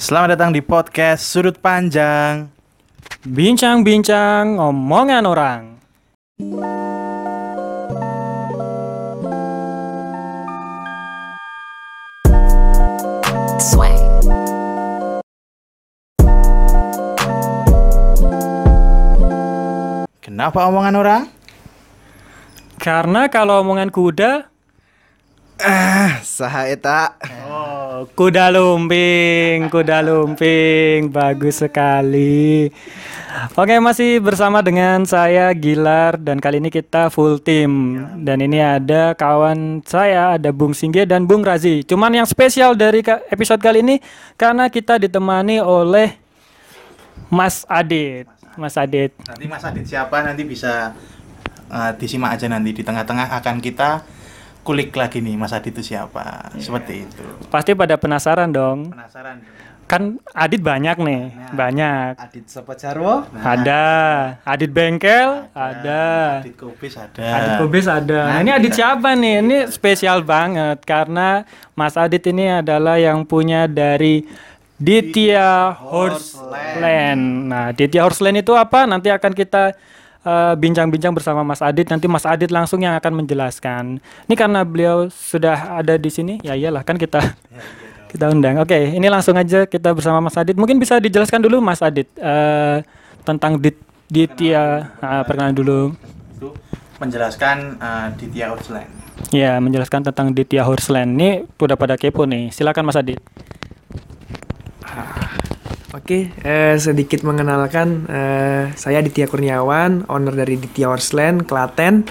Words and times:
Selamat 0.00 0.32
datang 0.32 0.56
di 0.56 0.64
podcast 0.64 1.28
Sudut 1.28 1.60
Panjang. 1.60 2.48
Bincang-bincang 3.20 4.56
omongan 4.56 5.28
orang. 5.28 5.76
Kenapa 20.24 20.64
omongan 20.64 20.94
orang? 20.96 21.22
Karena 22.80 23.28
kalau 23.28 23.60
omongan 23.60 23.92
kuda, 23.92 24.48
Saha 26.24 26.72
eta? 26.72 27.20
Kuda 28.06 28.52
lumping, 28.54 29.68
kuda 29.68 30.00
lumping, 30.04 31.12
bagus 31.12 31.60
sekali. 31.60 32.70
Oke, 33.54 33.76
masih 33.78 34.18
bersama 34.22 34.62
dengan 34.64 35.04
saya 35.04 35.52
Gilar 35.52 36.16
dan 36.16 36.40
kali 36.40 36.62
ini 36.62 36.70
kita 36.72 37.12
full 37.12 37.40
team. 37.42 38.00
Dan 38.22 38.40
ini 38.40 38.60
ada 38.60 39.12
kawan 39.16 39.84
saya, 39.84 40.38
ada 40.38 40.50
Bung 40.54 40.72
Singge 40.72 41.04
dan 41.04 41.26
Bung 41.26 41.44
Razi. 41.44 41.82
Cuman 41.84 42.14
yang 42.14 42.28
spesial 42.28 42.78
dari 42.78 43.04
episode 43.32 43.60
kali 43.60 43.84
ini 43.84 43.96
karena 44.38 44.68
kita 44.70 44.96
ditemani 44.96 45.60
oleh 45.60 46.16
Mas 47.28 47.64
Adit. 47.70 48.26
Mas 48.58 48.74
Adit. 48.74 49.14
Nanti 49.28 49.46
Mas 49.46 49.62
Adit 49.62 49.86
siapa 49.86 50.20
nanti 50.26 50.42
bisa 50.42 50.92
uh, 51.70 51.92
disimak 51.96 52.36
aja 52.36 52.50
nanti 52.50 52.74
di 52.74 52.82
tengah-tengah 52.82 53.30
akan 53.40 53.62
kita 53.62 54.19
kulik 54.60 54.92
lagi 54.92 55.18
nih 55.18 55.34
Mas 55.34 55.50
Adit 55.50 55.72
itu 55.72 55.82
siapa. 55.86 56.52
Seperti 56.56 57.04
itu. 57.04 57.24
Pasti 57.48 57.72
pada 57.72 57.96
penasaran 57.96 58.48
dong. 58.48 58.90
Penasaran? 58.90 59.40
Kan 59.84 60.02
Adit 60.30 60.62
banyak 60.62 60.96
nih, 60.96 61.22
banyak. 61.50 62.14
Adit 62.14 62.46
Sopo 62.46 62.78
Jarwo 62.78 63.26
Ada 63.34 63.82
Adit 64.46 64.70
Bengkel, 64.70 65.50
ada. 65.50 66.38
Adit 66.38 66.54
Kobis 66.54 66.94
ada. 66.94 67.26
Adit 67.26 67.52
Kobis 67.58 67.86
ada. 67.90 68.20
Nah, 68.22 68.30
Nah, 68.30 68.38
ini 68.38 68.50
Adit 68.54 68.70
kita- 68.70 68.78
siapa 68.86 69.18
nih? 69.18 69.42
Ini 69.42 69.56
spesial 69.66 70.22
banget 70.22 70.78
karena 70.86 71.42
Mas 71.74 71.98
Adit 71.98 72.22
ini 72.24 72.62
adalah 72.62 73.02
yang 73.02 73.26
punya 73.26 73.66
dari 73.66 74.22
Ditya 74.78 75.74
Horseland. 75.74 77.50
Nah, 77.50 77.74
Ditya 77.74 78.00
Horseland 78.00 78.38
itu 78.38 78.54
apa? 78.54 78.86
Nanti 78.86 79.10
akan 79.10 79.34
kita 79.34 79.74
eh, 80.24 80.54
bincang-bincang 80.56 81.12
bersama 81.12 81.44
Mas 81.46 81.60
Adit. 81.60 81.88
Nanti 81.88 82.06
Mas 82.06 82.24
Adit 82.24 82.50
langsung 82.50 82.80
yang 82.80 82.96
akan 82.96 83.24
menjelaskan. 83.24 83.98
Ini 84.00 84.34
karena 84.34 84.64
beliau 84.64 85.08
sudah 85.08 85.80
ada 85.80 85.96
di 85.96 86.10
sini, 86.12 86.40
ya 86.40 86.56
iyalah 86.56 86.84
kan 86.84 86.96
kita 86.96 87.20
kita 88.12 88.30
undang. 88.30 88.58
Oke, 88.60 88.96
ini 88.96 89.06
langsung 89.06 89.38
aja 89.38 89.64
kita 89.64 89.92
bersama 89.94 90.18
Mas 90.24 90.36
Adit. 90.36 90.58
Mungkin 90.58 90.80
bisa 90.80 90.98
dijelaskan 90.98 91.44
dulu 91.44 91.62
Mas 91.62 91.80
Adit 91.80 92.08
eh, 92.18 92.82
tentang 93.22 93.60
Dit 93.60 93.78
Ditya 94.10 94.90
ah, 94.98 95.22
perkenalan 95.22 95.54
dulu. 95.54 95.80
Menjelaskan 96.98 97.78
uh, 97.78 98.10
Ditya 98.18 98.52
Outsland. 98.52 98.90
Ya, 99.30 99.56
menjelaskan 99.62 100.02
tentang 100.02 100.34
Ditya 100.34 100.66
Horseland. 100.66 101.14
Ini 101.14 101.46
udah 101.60 101.78
pada 101.78 101.94
kepo 101.94 102.26
nih. 102.26 102.50
Silakan 102.50 102.90
Mas 102.90 102.98
Adit. 102.98 103.22
Oke, 105.90 106.30
eh, 106.46 106.78
sedikit 106.78 107.26
mengenalkan 107.26 108.06
eh, 108.06 108.64
saya 108.78 109.02
Ditya 109.02 109.26
Kurniawan, 109.26 110.06
owner 110.06 110.38
dari 110.38 110.54
Ditya 110.54 110.86
Horseland, 110.86 111.50
Klaten. 111.50 112.06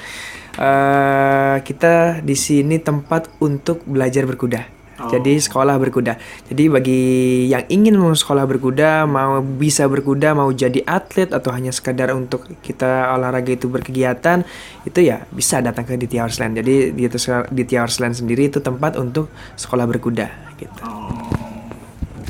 Eh, 0.59 1.55
kita 1.63 2.19
di 2.19 2.35
sini 2.35 2.83
tempat 2.83 3.31
untuk 3.39 3.87
belajar 3.87 4.27
berkuda. 4.27 4.79
Jadi 4.99 5.39
sekolah 5.39 5.79
berkuda. 5.79 6.19
Jadi 6.51 6.63
bagi 6.67 7.01
yang 7.47 7.63
ingin 7.71 7.95
mau 7.95 8.11
sekolah 8.11 8.43
berkuda, 8.43 9.07
mau 9.07 9.39
bisa 9.39 9.87
berkuda, 9.87 10.35
mau 10.35 10.51
jadi 10.51 10.83
atlet 10.83 11.31
atau 11.31 11.55
hanya 11.55 11.71
sekadar 11.71 12.11
untuk 12.11 12.43
kita 12.59 13.15
olahraga 13.15 13.55
itu 13.55 13.71
berkegiatan, 13.71 14.43
itu 14.83 14.99
ya 14.99 15.23
bisa 15.31 15.63
datang 15.63 15.87
ke 15.87 15.95
Ditya 15.95 16.27
Horseland. 16.27 16.59
Jadi 16.59 16.91
di 16.91 17.07
Ditya 17.07 17.87
Horseland 17.87 18.19
sendiri 18.19 18.51
itu 18.51 18.59
tempat 18.59 18.99
untuk 18.99 19.31
sekolah 19.55 19.87
berkuda 19.87 20.27
gitu. 20.59 20.83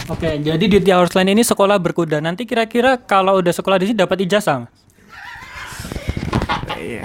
Oke, 0.09 0.41
jadi 0.41 0.65
Ditya 0.65 0.97
Horseland 0.97 1.29
ini 1.37 1.45
sekolah 1.45 1.77
berkuda. 1.77 2.17
Nanti 2.17 2.49
kira-kira 2.49 2.97
kalau 2.97 3.37
udah 3.37 3.53
sekolah 3.53 3.77
di 3.77 3.93
sini 3.93 3.97
dapat 4.01 4.25
ijazah? 4.25 4.65
Mas? 4.65 4.73
Iya. 6.79 7.03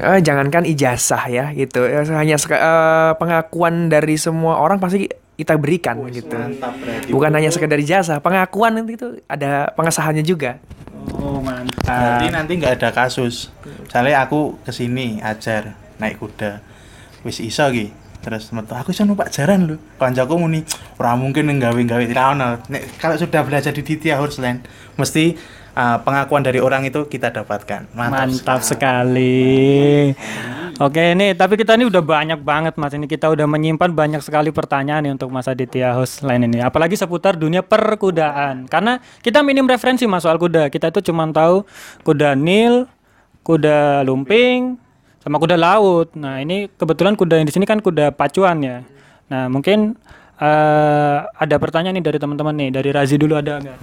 Eh, 0.00 0.20
jangankan 0.24 0.64
ijazah 0.64 1.28
ya 1.28 1.52
gitu. 1.52 1.84
Ya, 1.84 2.00
hanya 2.16 2.36
eh, 2.40 3.12
pengakuan 3.20 3.92
dari 3.92 4.16
semua 4.16 4.56
orang 4.64 4.80
pasti 4.80 5.12
kita 5.36 5.60
berikan 5.60 6.00
gitu. 6.08 6.32
Mantap. 6.32 6.72
Bukan 7.12 7.30
hanya 7.36 7.50
sekedar 7.52 7.76
ijazah, 7.76 8.24
pengakuan 8.24 8.80
itu 8.88 9.20
ada 9.28 9.68
pengesahannya 9.76 10.24
juga. 10.24 10.56
Oh, 11.12 11.42
mantap. 11.44 11.84
Berarti 11.84 12.26
nanti 12.32 12.52
nggak 12.56 12.80
ada 12.80 12.90
kasus. 12.96 13.52
Misalnya 13.60 14.24
aku 14.24 14.56
ke 14.64 14.72
sini 14.72 15.20
ajar 15.20 15.76
naik 16.00 16.16
kuda, 16.16 16.64
wis 17.26 17.42
iso 17.44 17.68
ki. 17.68 18.01
Terus 18.22 18.54
metu 18.54 18.72
aku 18.78 18.94
iso 18.94 19.02
numpak 19.02 19.34
jaran 19.34 19.66
lho. 19.66 19.76
Kancaku 19.98 20.38
muni 20.38 20.62
ora 20.96 21.18
mungkin 21.18 21.50
nggawe-gawe 21.50 22.04
ra 22.14 22.24
ono. 22.38 22.48
Nek 22.70 23.02
kalau 23.02 23.18
sudah 23.18 23.42
belajar 23.42 23.74
di 23.74 23.82
Ditya 23.82 24.22
Horseland, 24.22 24.62
mesti 24.94 25.34
uh, 25.74 25.98
pengakuan 26.06 26.46
dari 26.46 26.62
orang 26.62 26.86
itu 26.86 27.04
kita 27.10 27.34
dapatkan. 27.34 27.90
Mantap 27.98 28.62
sekali. 28.62 30.14
Oke, 30.80 31.14
ini 31.14 31.36
tapi 31.36 31.54
kita 31.60 31.76
ini 31.76 31.86
udah 31.86 32.02
banyak 32.02 32.40
banget 32.42 32.74
Mas. 32.80 32.94
Ini 32.96 33.06
kita 33.06 33.28
udah 33.28 33.44
menyimpan 33.44 33.92
banyak 33.92 34.22
sekali 34.24 34.50
pertanyaan 34.50 35.04
nih 35.04 35.12
untuk 35.14 35.28
Mas 35.30 35.46
Aditya 35.46 35.94
Horseland 35.94 36.48
ini. 36.48 36.58
Apalagi 36.64 36.96
seputar 36.96 37.36
dunia 37.36 37.60
perkudaan. 37.62 38.66
Karena 38.66 38.98
kita 39.20 39.44
minim 39.44 39.68
referensi 39.68 40.08
Mas 40.08 40.24
soal 40.24 40.40
kuda. 40.40 40.72
Kita 40.72 40.90
itu 40.90 41.12
cuma 41.12 41.28
tahu 41.30 41.62
kuda 42.02 42.34
nil, 42.34 42.88
kuda 43.44 44.02
lumping, 44.02 44.81
sama 45.22 45.38
kuda 45.38 45.54
laut. 45.54 46.10
Nah, 46.18 46.42
ini 46.42 46.66
kebetulan 46.74 47.14
kuda 47.14 47.38
yang 47.38 47.46
di 47.46 47.54
sini 47.54 47.62
kan 47.62 47.78
kuda 47.78 48.10
pacuan 48.10 48.58
ya. 48.58 48.82
Nah, 49.30 49.46
mungkin 49.46 49.94
eh, 50.42 51.18
ada 51.22 51.56
pertanyaan 51.62 51.94
nih 51.94 52.04
dari 52.04 52.18
teman-teman 52.18 52.54
nih. 52.58 52.68
Dari 52.74 52.90
Razi 52.90 53.14
dulu 53.14 53.38
ada 53.38 53.62
nggak? 53.62 53.78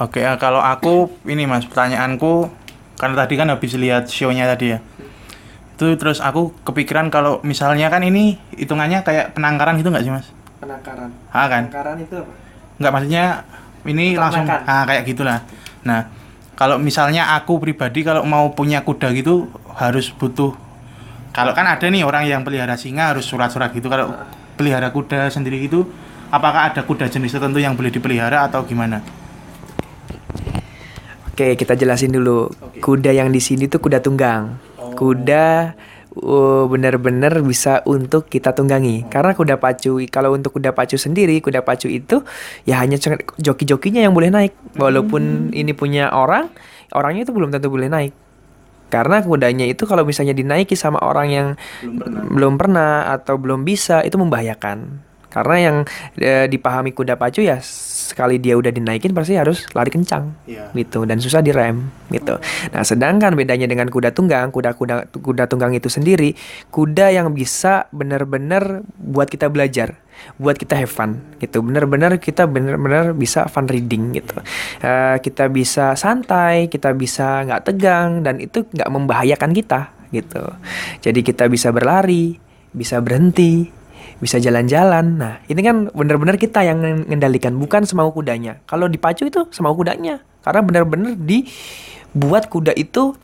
Oke, 0.00 0.24
uh, 0.24 0.36
kalau 0.40 0.64
aku 0.64 1.12
ini 1.28 1.44
Mas, 1.44 1.68
pertanyaanku 1.68 2.48
karena 2.96 3.16
tadi 3.20 3.34
kan 3.36 3.52
habis 3.52 3.76
lihat 3.76 4.08
show-nya 4.08 4.48
tadi 4.48 4.76
ya. 4.76 4.78
Itu 5.76 5.92
terus 5.96 6.24
aku 6.24 6.56
kepikiran 6.64 7.12
kalau 7.12 7.40
misalnya 7.44 7.88
kan 7.92 8.00
ini 8.04 8.40
hitungannya 8.56 9.04
kayak 9.04 9.36
penangkaran 9.36 9.76
gitu 9.76 9.92
nggak 9.92 10.04
sih 10.04 10.12
Mas? 10.12 10.28
Penangkaran. 10.60 11.12
Ah 11.32 11.48
kan? 11.48 11.68
Penangkaran 11.68 11.96
itu 12.00 12.16
apa? 12.16 12.32
Nggak 12.80 12.92
maksudnya 12.96 13.24
ini 13.88 14.06
langsung 14.16 14.44
ah 14.48 14.84
kayak 14.88 15.04
gitulah. 15.04 15.44
Nah, 15.84 16.08
kalau 16.60 16.76
misalnya 16.76 17.32
aku 17.40 17.56
pribadi 17.56 18.04
kalau 18.04 18.20
mau 18.28 18.52
punya 18.52 18.84
kuda 18.84 19.16
gitu 19.16 19.48
harus 19.80 20.12
butuh 20.12 20.52
kalau 21.30 21.54
kan 21.54 21.62
ada 21.62 21.86
nih 21.86 22.02
orang 22.02 22.26
yang 22.26 22.42
pelihara 22.42 22.74
singa 22.74 23.14
harus 23.14 23.22
surat-surat 23.22 23.70
gitu. 23.70 23.86
Kalau 23.86 24.10
pelihara 24.58 24.90
kuda 24.90 25.30
sendiri 25.30 25.62
gitu 25.62 25.86
apakah 26.34 26.74
ada 26.74 26.82
kuda 26.82 27.06
jenis 27.06 27.30
tertentu 27.30 27.62
yang 27.62 27.78
boleh 27.78 27.94
dipelihara 27.94 28.50
atau 28.50 28.66
gimana? 28.66 28.98
Oke, 31.30 31.54
kita 31.54 31.78
jelasin 31.78 32.12
dulu. 32.12 32.50
Kuda 32.82 33.14
yang 33.14 33.30
di 33.30 33.38
sini 33.38 33.70
tuh 33.70 33.78
kuda 33.78 34.02
tunggang. 34.02 34.58
Kuda 34.98 35.72
uh, 36.18 36.64
benar-benar 36.66 37.38
bisa 37.44 37.84
untuk 37.86 38.26
kita 38.26 38.50
tunggangi. 38.56 39.06
Karena 39.06 39.36
kuda 39.36 39.60
pacu, 39.62 40.02
kalau 40.10 40.34
untuk 40.34 40.58
kuda 40.58 40.74
pacu 40.74 40.98
sendiri, 40.98 41.38
kuda 41.38 41.62
pacu 41.62 41.86
itu 41.86 42.22
ya 42.66 42.82
hanya 42.82 42.98
joki-jokinya 43.38 44.02
yang 44.02 44.14
boleh 44.14 44.30
naik. 44.32 44.52
Walaupun 44.74 45.54
ini 45.54 45.70
punya 45.76 46.10
orang, 46.10 46.50
orangnya 46.94 47.28
itu 47.28 47.32
belum 47.34 47.54
tentu 47.54 47.70
boleh 47.70 47.86
naik. 47.86 48.14
Karena 48.90 49.22
kudanya 49.22 49.70
itu 49.70 49.86
kalau 49.86 50.02
misalnya 50.02 50.34
dinaiki 50.34 50.74
sama 50.74 50.98
orang 50.98 51.28
yang 51.30 51.48
belum 52.34 52.58
pernah, 52.58 53.06
atau 53.14 53.38
belum 53.38 53.62
bisa, 53.62 54.02
itu 54.02 54.18
membahayakan. 54.18 55.06
Karena 55.30 55.56
yang 55.62 55.76
eh, 56.18 56.50
dipahami 56.50 56.90
kuda 56.90 57.14
pacu 57.14 57.46
ya 57.46 57.62
sekali 58.10 58.42
dia 58.42 58.58
udah 58.58 58.74
dinaikin 58.74 59.14
pasti 59.14 59.38
harus 59.38 59.70
lari 59.70 59.94
kencang 59.94 60.34
Iya. 60.50 60.74
gitu 60.74 61.06
dan 61.06 61.22
susah 61.22 61.38
direm 61.40 61.86
gitu. 62.10 62.42
Nah, 62.74 62.82
sedangkan 62.82 63.38
bedanya 63.38 63.70
dengan 63.70 63.86
kuda 63.86 64.10
tunggang, 64.10 64.50
kuda-kuda 64.50 65.14
kuda 65.14 65.46
tunggang 65.46 65.70
itu 65.78 65.86
sendiri, 65.86 66.34
kuda 66.74 67.14
yang 67.14 67.30
bisa 67.30 67.86
benar-benar 67.94 68.82
buat 68.98 69.30
kita 69.30 69.46
belajar, 69.46 69.94
buat 70.36 70.58
kita 70.58 70.74
have 70.74 70.90
fun 70.90 71.22
gitu. 71.38 71.62
Benar-benar 71.62 72.18
kita 72.18 72.50
benar-benar 72.50 73.14
bisa 73.14 73.46
fun 73.46 73.70
reading 73.70 74.18
gitu. 74.18 74.34
Eh, 74.82 75.16
kita 75.22 75.46
bisa 75.46 75.94
santai, 75.94 76.66
kita 76.66 76.90
bisa 76.98 77.46
nggak 77.46 77.62
tegang 77.70 78.26
dan 78.26 78.42
itu 78.42 78.66
nggak 78.66 78.90
membahayakan 78.90 79.54
kita 79.54 79.94
gitu. 80.10 80.42
Jadi 80.98 81.22
kita 81.22 81.46
bisa 81.46 81.70
berlari, 81.70 82.34
bisa 82.74 82.98
berhenti, 82.98 83.70
bisa 84.20 84.36
jalan-jalan. 84.36 85.16
Nah, 85.16 85.34
ini 85.48 85.60
kan 85.64 85.88
benar-benar 85.90 86.36
kita 86.36 86.60
yang 86.60 86.78
mengendalikan, 86.80 87.56
bukan 87.56 87.88
semau 87.88 88.12
kudanya. 88.12 88.60
Kalau 88.68 88.86
dipacu 88.86 89.26
itu 89.26 89.48
semau 89.50 89.72
kudanya, 89.72 90.20
karena 90.44 90.60
benar-benar 90.60 91.16
dibuat 91.16 92.52
kuda 92.52 92.76
itu 92.76 93.16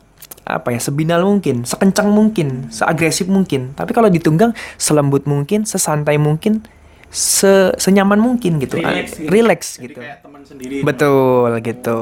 apa 0.47 0.73
ya 0.73 0.79
sebinal 0.81 1.21
mungkin, 1.21 1.63
sekencang 1.63 2.09
mungkin, 2.09 2.73
seagresif 2.73 3.29
mungkin. 3.29 3.77
Tapi 3.77 3.93
kalau 3.93 4.09
ditunggang 4.09 4.57
selembut 4.81 5.29
mungkin, 5.29 5.69
sesantai 5.69 6.17
mungkin, 6.17 6.65
se 7.13 7.71
senyaman 7.77 8.19
mungkin 8.19 8.59
gitu, 8.59 8.79
Relax 8.81 8.87
Ah, 8.87 9.03
gitu. 9.21 9.29
relax 9.31 9.59
Jadi 9.77 9.83
gitu. 9.91 9.99
kayak 10.01 10.17
teman 10.23 10.41
sendiri. 10.43 10.75
Betul 10.83 11.51
gitu. 11.63 11.99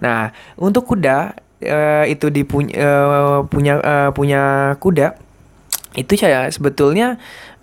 Nah, 0.00 0.32
untuk 0.60 0.86
kuda 0.86 1.36
eh, 1.60 2.04
itu 2.12 2.28
dipunya 2.28 2.72
eh, 2.76 3.38
punya 3.48 3.74
eh, 3.80 4.10
punya 4.12 4.42
kuda 4.76 5.16
itu 5.96 6.12
saya 6.20 6.44
sebetulnya 6.52 7.16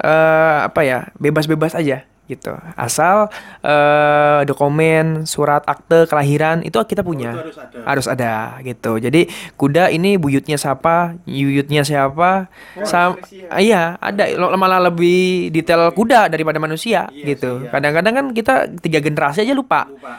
eh, 0.04 0.58
apa 0.68 0.82
ya 0.84 1.10
bebas-bebas 1.18 1.74
aja 1.74 2.04
gitu. 2.24 2.56
Asal 2.80 3.28
eh, 3.60 4.40
dokumen, 4.48 5.28
surat 5.28 5.60
akte 5.68 6.08
kelahiran 6.08 6.64
itu 6.64 6.80
kita 6.88 7.04
punya. 7.04 7.36
Oh, 7.36 7.44
itu 7.44 7.52
harus 7.52 7.60
ada. 7.60 7.78
Harus 7.84 8.08
ada 8.08 8.34
gitu. 8.64 8.92
Jadi 8.96 9.28
kuda 9.60 9.92
ini 9.92 10.16
buyutnya 10.16 10.56
siapa, 10.56 11.20
yuyutnya 11.28 11.84
siapa, 11.84 12.48
sam 12.88 13.20
Ah, 13.52 13.60
iya 13.60 14.00
ada 14.00 14.24
malah 14.56 14.88
lebih 14.88 15.52
detail 15.52 15.92
kuda 15.92 16.32
daripada 16.32 16.58
manusia 16.64 17.12
Iya 17.12 17.36
gitu. 17.36 17.68
iya. 17.68 17.70
Kadang-kadang 17.70 18.14
kan 18.16 18.26
kita 18.32 18.54
tiga 18.80 19.04
generasi 19.04 19.44
aja 19.44 19.52
lupa 19.52 19.86
Lupa. 19.92 20.14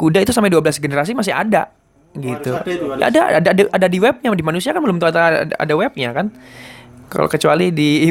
kuda 0.00 0.24
itu 0.24 0.32
sampai 0.32 0.48
12 0.48 0.80
generasi 0.80 1.12
masih 1.12 1.36
ada 1.36 1.68
gitu. 2.16 2.56
harus 2.56 2.66
ada 2.66 2.72
itu, 2.72 2.84
harus. 2.88 3.04
ada, 3.04 3.20
ada 3.38 3.48
ada 3.52 3.62
ada 3.70 3.86
di 3.86 3.98
webnya 4.02 4.32
di 4.32 4.42
manusia 4.42 4.72
kan 4.74 4.80
belum 4.82 4.96
tahu 4.98 5.12
ada, 5.12 5.44
ada, 5.44 5.54
ada 5.60 5.74
webnya 5.76 6.10
kan. 6.16 6.32
Kalau 7.12 7.28
kecuali 7.28 7.68
di 7.70 8.08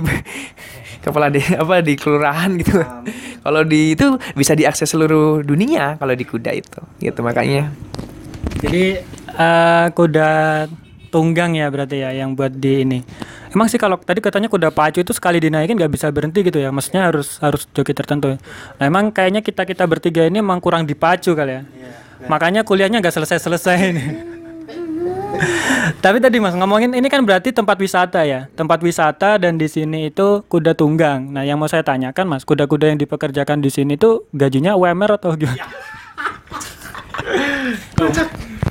kepala 1.00 1.31
di 1.31 1.42
apa 1.62 1.80
di 1.80 1.94
kelurahan 1.96 2.51
gitu. 2.60 2.80
Kalau 3.46 3.62
di 3.63 3.96
itu 3.96 4.19
bisa 4.36 4.51
diakses 4.51 4.92
seluruh 4.92 5.40
dunia 5.48 5.96
kalau 5.96 6.12
di 6.12 6.28
kuda 6.28 6.51
itu. 6.51 6.84
Gitu 7.00 7.24
makanya. 7.24 7.72
Jadi 8.60 9.00
eh, 9.31 9.86
kuda 9.96 10.30
tunggang 11.07 11.56
ya 11.56 11.72
berarti 11.72 12.04
ya 12.04 12.12
yang 12.12 12.36
buat 12.36 12.51
di 12.51 12.84
ini. 12.84 13.00
Emang 13.50 13.72
sih 13.72 13.80
kalau 13.80 13.96
tadi 13.96 14.19
katanya 14.19 14.51
kuda 14.51 14.75
pacu 14.75 15.01
itu 15.01 15.16
sekali 15.16 15.40
dinaikin 15.40 15.80
nggak 15.80 15.88
bisa 15.88 16.12
berhenti 16.12 16.44
gitu 16.44 16.60
ya. 16.60 16.68
Maksudnya 16.69 17.07
harus 17.07 17.40
harus 17.40 17.63
joki 17.72 17.95
tertentu. 17.95 18.36
Nah, 18.75 18.84
emang 18.84 19.10
kayaknya 19.10 19.40
kita 19.40 19.63
kita 19.63 19.88
bertiga 19.88 20.28
ini 20.28 20.44
emang 20.44 20.60
kurang 20.60 20.84
dipacu 20.84 21.31
kali 21.31 21.57
ya. 21.57 21.62
Makanya 22.28 22.68
kuliahnya 22.68 23.00
nggak 23.00 23.16
selesai 23.16 23.40
selesai 23.40 23.78
ini. 23.80 24.04
Tapi 26.04 26.18
tadi 26.22 26.38
mas 26.42 26.56
ngomongin 26.56 26.94
ini 26.94 27.08
kan 27.08 27.24
berarti 27.24 27.52
tempat 27.52 27.78
wisata 27.80 28.24
ya, 28.26 28.48
tempat 28.54 28.80
wisata 28.81 29.40
dan 29.40 29.58
di 29.58 29.68
sini 29.70 30.10
itu 30.10 30.44
kuda 30.48 30.74
tunggang. 30.76 31.30
Nah 31.31 31.46
yang 31.46 31.60
mau 31.60 31.70
saya 31.70 31.86
tanyakan 31.86 32.26
mas, 32.28 32.44
kuda-kuda 32.46 32.92
yang 32.92 33.00
dipekerjakan 33.00 33.62
di 33.64 33.70
sini 33.72 33.96
itu 33.96 34.26
gajinya 34.34 34.76
UMR 34.76 35.20
atau 35.20 35.36
gimana? 35.36 35.66
Tuh, 37.96 38.10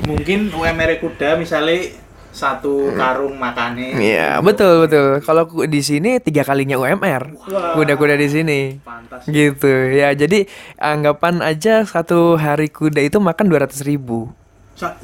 mungkin 0.09 0.51
UMR 0.51 0.99
kuda 0.99 1.39
misalnya 1.39 2.09
satu 2.39 2.95
karung 2.95 3.35
makane. 3.35 3.99
Iya 3.99 4.39
betul 4.39 4.87
betul. 4.87 5.19
Kalau 5.27 5.45
di 5.67 5.81
sini 5.83 6.23
tiga 6.23 6.47
kalinya 6.47 6.79
UMR. 6.79 7.35
Kuda-kuda 7.75 8.15
di 8.15 8.29
sini. 8.31 8.61
Pantas. 8.79 9.27
Gitu 9.27 9.73
ya. 9.91 10.15
Jadi 10.15 10.47
anggapan 10.79 11.43
aja 11.43 11.83
satu 11.83 12.39
hari 12.39 12.71
kuda 12.71 13.03
itu 13.03 13.19
makan 13.19 13.51
200 13.51 13.83
ribu. 13.83 14.31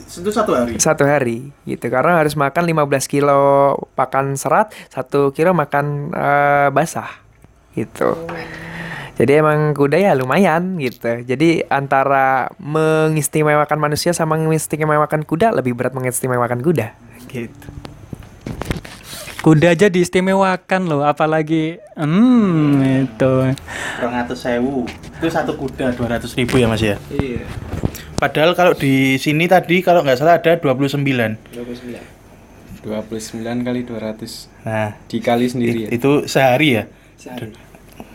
Itu 0.07 0.31
satu 0.31 0.55
hari. 0.55 0.79
satu 0.79 1.03
hari 1.03 1.51
gitu 1.67 1.87
karena 1.91 2.23
harus 2.23 2.39
makan 2.39 2.65
15 2.71 3.11
kilo 3.11 3.75
pakan 3.99 4.39
serat 4.39 4.71
satu 4.89 5.35
kilo 5.35 5.51
makan 5.51 6.15
eh, 6.15 6.69
basah 6.71 7.11
gitu 7.75 8.15
jadi 9.19 9.43
emang 9.43 9.75
kuda 9.75 9.99
ya 9.99 10.15
lumayan 10.15 10.79
gitu 10.79 11.27
jadi 11.27 11.67
antara 11.71 12.55
mengistimewakan 12.63 13.79
manusia 13.83 14.15
sama 14.15 14.39
mengistimewakan 14.39 15.27
kuda 15.27 15.51
lebih 15.51 15.75
berat 15.75 15.95
mengistimewakan 15.95 16.63
kuda 16.63 16.95
gitu 17.31 17.69
Kuda 19.45 19.77
aja 19.77 19.93
diistimewakan 19.93 20.89
loh, 20.89 21.05
apalagi 21.05 21.77
hmm 22.01 22.81
itu. 23.05 23.35
Rong 24.01 24.15
atus 24.17 24.41
sewu. 24.41 24.89
Itu 24.89 25.29
satu 25.29 25.53
kuda 25.61 25.93
200 25.93 26.33
ribu 26.41 26.57
ya 26.57 26.65
mas 26.65 26.81
ya. 26.81 26.97
Iya. 27.13 27.45
Padahal 28.25 28.57
kalau 28.57 28.73
di 28.73 29.21
sini 29.21 29.45
tadi 29.45 29.85
kalau 29.85 30.01
nggak 30.01 30.17
salah 30.17 30.41
ada 30.41 30.57
29. 30.57 30.97
29 30.97 31.45
kali 33.69 33.81
200 33.85 34.65
Nah, 34.65 34.97
dikali 35.13 35.45
sendiri 35.45 35.79
ya. 35.85 35.89
itu 35.93 36.25
sehari 36.25 36.81
ya. 36.81 36.89
Sehari. 37.21 37.53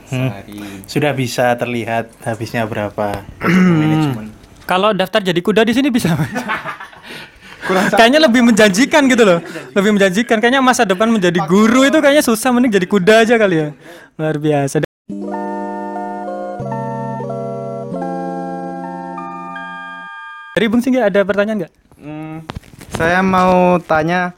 Hmm. 0.10 0.34
Sehari. 0.34 0.58
Sudah 0.90 1.14
bisa 1.14 1.54
terlihat 1.62 2.10
habisnya 2.26 2.66
berapa 2.66 3.22
manajemen. 3.78 4.34
Kalau 4.66 4.98
daftar 4.98 5.22
jadi 5.22 5.38
kuda 5.46 5.62
di 5.62 5.78
sini 5.78 5.94
bisa. 5.94 6.18
kayaknya 7.94 8.26
lebih 8.26 8.42
menjanjikan 8.42 9.06
gitu 9.14 9.30
loh. 9.30 9.46
Lebih 9.78 9.94
menjanjikan. 9.94 10.42
Kayaknya 10.42 10.66
masa 10.66 10.90
depan 10.90 11.06
menjadi 11.14 11.38
guru 11.46 11.86
itu 11.86 12.02
kayaknya 12.02 12.26
susah 12.26 12.50
mending 12.50 12.82
jadi 12.82 12.88
kuda 12.90 13.30
aja 13.30 13.38
kali 13.38 13.62
ya. 13.62 13.70
Luar 14.18 14.42
biasa. 14.42 14.82
Dari 20.58 20.66
Bung 20.66 20.82
Singgi 20.82 20.98
ada 20.98 21.22
pertanyaan 21.22 21.66
nggak? 21.66 21.74
Hmm, 22.02 22.42
saya 22.98 23.22
mau 23.22 23.78
tanya 23.86 24.34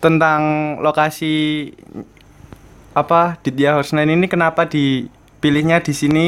tentang 0.00 0.74
lokasi 0.80 1.68
apa 2.96 3.36
Ditya 3.44 3.76
Horsenen 3.76 4.08
ini 4.08 4.24
kenapa 4.24 4.64
dipilihnya 4.64 5.84
di 5.84 5.92
sini? 5.92 6.26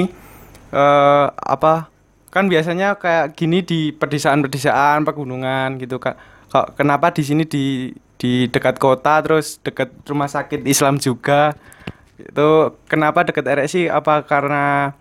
Eh 0.71 1.27
apa 1.33 1.89
kan 2.29 2.47
biasanya 2.47 3.01
kayak 3.01 3.35
gini 3.35 3.65
di 3.65 3.91
pedesaan-pedesaan 3.97 5.09
pegunungan 5.09 5.81
gitu 5.81 5.97
kak. 5.97 6.21
Kok 6.53 6.77
kenapa 6.77 7.09
di 7.17 7.25
sini 7.25 7.49
di 7.49 7.97
di 8.21 8.53
dekat 8.53 8.77
kota 8.77 9.25
terus 9.25 9.65
dekat 9.65 9.97
rumah 10.05 10.29
sakit 10.29 10.61
Islam 10.69 11.01
juga? 11.01 11.57
Itu 12.21 12.77
kenapa 12.85 13.25
dekat 13.25 13.49
RSI 13.49 13.89
apa 13.89 14.29
karena 14.29 14.93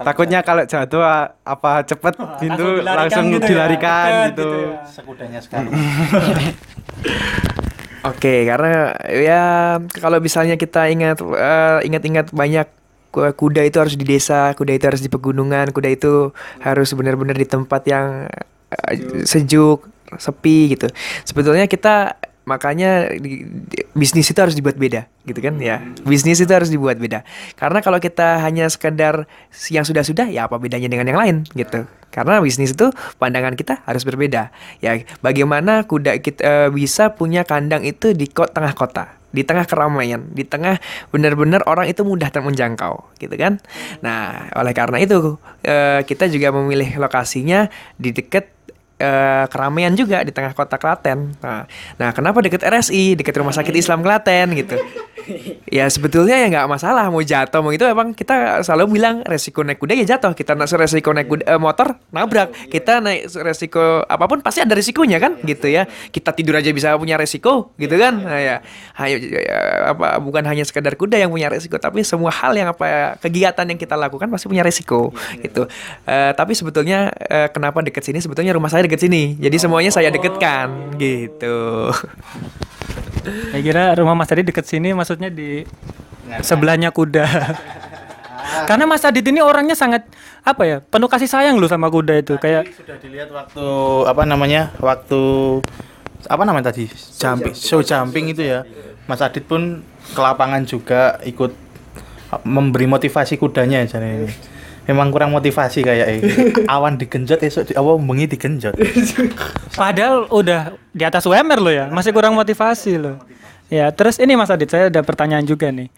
takutnya 0.00 0.40
kalau 0.40 0.64
jatuh 0.64 1.02
apa 1.44 1.84
cepet 1.84 2.14
gitu 2.40 2.66
langsung 2.80 3.26
dilarikan 3.36 4.32
gitu, 4.32 4.50
Sekudanya 4.88 5.40
sekali. 5.44 5.68
Oke, 8.00 8.48
karena 8.48 8.96
ya 9.12 9.44
kalau 10.00 10.24
misalnya 10.24 10.56
kita 10.56 10.88
ingat 10.88 11.20
eh, 11.20 11.78
ingat-ingat 11.84 12.32
banyak 12.32 12.64
ku- 13.12 13.28
kuda 13.28 13.60
itu 13.68 13.76
harus 13.76 13.92
di 13.92 14.08
desa, 14.08 14.56
kuda 14.56 14.72
itu 14.72 14.84
harus 14.88 15.04
di 15.04 15.12
pegunungan, 15.12 15.68
kuda 15.68 15.92
itu 15.92 16.32
harus 16.64 16.88
benar-benar 16.96 17.36
di 17.36 17.44
tempat 17.44 17.84
yang 17.84 18.24
eh, 18.88 19.24
sejuk, 19.28 19.84
sepi 20.16 20.80
gitu. 20.80 20.88
Sebetulnya 21.28 21.68
kita 21.68 22.16
makanya 22.48 23.12
di- 23.14 23.44
di- 23.44 23.86
bisnis 23.92 24.30
itu 24.32 24.40
harus 24.40 24.56
dibuat 24.56 24.76
beda 24.80 25.06
gitu 25.28 25.40
kan? 25.40 25.60
Ya 25.60 25.84
bisnis 26.02 26.40
itu 26.40 26.50
harus 26.50 26.72
dibuat 26.72 26.96
beda. 26.96 27.22
Karena 27.56 27.84
kalau 27.84 28.00
kita 28.00 28.40
hanya 28.42 28.66
sekedar 28.66 29.28
yang 29.68 29.84
sudah-sudah 29.84 30.28
ya 30.32 30.48
apa 30.48 30.56
bedanya 30.56 30.88
dengan 30.88 31.06
yang 31.08 31.20
lain 31.20 31.36
gitu? 31.52 31.84
Karena 32.10 32.42
bisnis 32.42 32.74
itu 32.74 32.90
pandangan 33.22 33.54
kita 33.54 33.86
harus 33.86 34.02
berbeda. 34.02 34.50
Ya 34.82 34.98
bagaimana 35.22 35.86
kuda 35.86 36.18
kita 36.18 36.40
eh, 36.42 36.68
bisa 36.72 37.14
punya 37.14 37.46
kandang 37.46 37.86
itu 37.86 38.12
di 38.16 38.26
kota 38.26 38.60
tengah 38.60 38.74
kota 38.74 39.04
di 39.30 39.46
tengah 39.46 39.62
keramaian 39.62 40.26
di 40.34 40.42
tengah 40.42 40.82
benar-benar 41.14 41.62
orang 41.70 41.86
itu 41.86 42.02
mudah 42.02 42.34
ter- 42.34 42.42
menjangkau 42.42 43.14
gitu 43.22 43.34
kan? 43.38 43.62
Nah 44.02 44.50
oleh 44.58 44.74
karena 44.74 44.98
itu 44.98 45.38
eh, 45.62 46.02
kita 46.02 46.26
juga 46.26 46.50
memilih 46.50 46.98
lokasinya 46.98 47.70
di 47.94 48.10
dekat 48.10 48.50
eh, 49.00 49.44
keramaian 49.48 49.96
juga 49.96 50.20
di 50.20 50.30
tengah 50.30 50.52
kota 50.52 50.76
Klaten. 50.76 51.32
Nah, 51.40 51.64
nah 51.96 52.10
kenapa 52.12 52.44
deket 52.44 52.60
RSI, 52.60 53.16
deket 53.16 53.32
Rumah 53.40 53.56
Sakit 53.56 53.72
Islam 53.72 54.04
Klaten 54.04 54.52
gitu? 54.52 54.76
ya 55.78 55.86
sebetulnya 55.90 56.36
ya 56.36 56.46
nggak 56.48 56.68
masalah 56.68 57.08
mau 57.08 57.22
jatuh 57.22 57.60
mau 57.60 57.72
itu 57.72 57.84
emang 57.86 58.12
kita 58.16 58.60
selalu 58.64 59.00
bilang 59.00 59.22
resiko 59.24 59.62
naik 59.62 59.80
kuda 59.80 59.94
ya 59.98 60.16
jatuh. 60.16 60.32
Kita 60.34 60.56
naik 60.56 60.70
resiko 60.76 61.10
naik 61.12 61.28
kuda, 61.28 61.44
eh, 61.46 61.60
motor 61.60 61.98
nabrak. 62.12 62.52
Kita 62.68 63.00
naik 63.00 63.30
resiko 63.42 64.04
apa 64.04 64.24
pun 64.26 64.40
pasti 64.44 64.62
ada 64.64 64.72
resikonya 64.74 65.18
kan 65.20 65.38
gitu 65.44 65.68
ya. 65.70 65.86
kita 66.10 66.34
tidur 66.34 66.58
aja 66.58 66.70
bisa 66.70 66.94
punya 66.98 67.16
resiko 67.16 67.72
gitu 67.78 67.94
kan? 67.96 68.20
nah, 68.20 68.40
ya. 68.40 68.56
Hanya 68.98 69.16
ya, 69.20 69.58
apa 69.94 70.18
bukan 70.20 70.44
hanya 70.46 70.64
sekedar 70.66 70.94
kuda 70.94 71.16
yang 71.16 71.30
punya 71.30 71.48
resiko 71.48 71.78
tapi 71.78 72.02
semua 72.04 72.30
hal 72.34 72.52
yang 72.54 72.72
apa 72.72 73.16
kegiatan 73.22 73.64
yang 73.64 73.78
kita 73.78 73.94
lakukan 73.94 74.28
pasti 74.28 74.46
punya 74.50 74.64
resiko 74.64 75.14
gitu. 75.40 75.66
Eh, 76.06 76.32
tapi 76.34 76.52
sebetulnya 76.54 77.10
eh, 77.16 77.48
kenapa 77.52 77.80
deket 77.80 78.04
sini? 78.04 78.18
Sebetulnya 78.20 78.54
rumah 78.54 78.68
saya 78.68 78.84
deket 78.84 79.00
sini. 79.02 79.38
Jadi 79.38 79.56
semuanya 79.56 79.90
saya 79.92 80.08
deketkan 80.10 80.98
gitu 80.98 81.90
Saya 83.24 83.62
kira 83.62 83.82
rumah 83.96 84.16
Mas 84.16 84.28
tadi 84.28 84.42
deket 84.46 84.64
sini 84.66 84.92
maksudnya 84.96 85.28
di 85.28 85.64
sebelahnya 86.40 86.90
kuda. 86.94 87.26
Karena 88.66 88.84
Mas 88.88 89.06
Adit 89.06 89.24
ini 89.30 89.40
orangnya 89.40 89.78
sangat 89.78 90.06
apa 90.40 90.62
ya 90.64 90.76
penuh 90.80 91.06
kasih 91.06 91.28
sayang 91.28 91.60
loh 91.60 91.68
sama 91.68 91.92
kuda 91.92 92.24
itu 92.24 92.34
kayak 92.40 92.66
Tadi 92.66 92.76
sudah 92.76 92.96
dilihat 92.98 93.28
waktu 93.30 93.66
apa 94.08 94.22
namanya? 94.26 94.74
Waktu 94.80 95.20
apa 96.26 96.42
namanya 96.44 96.72
tadi? 96.72 96.88
Jumping, 96.90 97.54
show 97.56 97.80
jumping 97.80 98.32
itu 98.32 98.42
ya. 98.44 98.66
Mas 99.06 99.22
Adit 99.22 99.46
pun 99.46 99.82
ke 99.86 100.20
lapangan 100.20 100.62
juga 100.66 101.18
ikut 101.24 101.52
memberi 102.46 102.86
motivasi 102.86 103.38
kudanya 103.38 103.82
ya 103.82 103.98
ini. 103.98 104.30
Memang 104.88 105.12
kurang 105.12 105.30
motivasi 105.34 105.84
kayak 105.84 106.08
ini. 106.18 106.32
Awan 106.74 106.96
digenjot 106.96 107.40
esok 107.44 107.70
di 107.70 107.74
awal 107.76 108.00
bengi 108.00 108.26
digenjot. 108.30 108.74
Padahal 109.80 110.26
udah 110.32 110.74
di 110.90 111.04
atas 111.04 111.28
UMR 111.28 111.60
loh 111.60 111.74
ya, 111.74 111.86
masih 111.92 112.10
kurang 112.10 112.34
motivasi 112.34 112.98
loh. 112.98 113.16
Ya, 113.70 113.92
terus 113.94 114.18
ini 114.18 114.34
Mas 114.34 114.50
Adit, 114.50 114.66
saya 114.66 114.90
ada 114.90 114.98
pertanyaan 115.06 115.46
juga 115.46 115.70
nih. 115.70 115.90